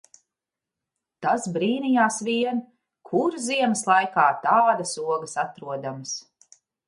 [1.25, 2.63] Tas brīnījās vien,
[3.11, 6.17] kur ziemas laikā tādas ogas atrodamas.